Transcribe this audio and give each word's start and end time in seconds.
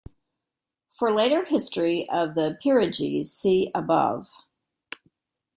For 0.97 1.11
later 1.13 1.45
history 1.45 2.09
of 2.09 2.33
the 2.33 2.57
peerages, 2.59 3.31
see 3.31 3.69
above. 3.75 4.31